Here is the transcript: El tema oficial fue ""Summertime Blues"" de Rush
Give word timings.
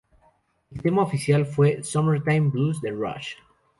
El 0.71 0.81
tema 0.81 1.03
oficial 1.03 1.45
fue 1.45 1.83
""Summertime 1.83 2.49
Blues"" 2.49 2.81
de 2.81 2.89
Rush 2.89 3.35